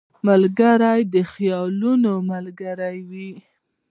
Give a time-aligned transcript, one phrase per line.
[0.27, 3.31] ملګری د خیالونو ملګری وي